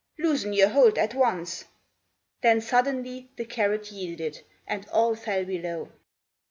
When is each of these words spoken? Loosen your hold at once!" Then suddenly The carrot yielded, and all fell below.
Loosen 0.17 0.51
your 0.53 0.69
hold 0.69 0.97
at 0.97 1.13
once!" 1.13 1.65
Then 2.41 2.59
suddenly 2.59 3.29
The 3.35 3.45
carrot 3.45 3.91
yielded, 3.91 4.41
and 4.65 4.89
all 4.89 5.13
fell 5.13 5.45
below. 5.45 5.91